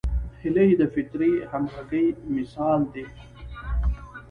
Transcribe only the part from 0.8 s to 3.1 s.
فطري همغږۍ مثال ده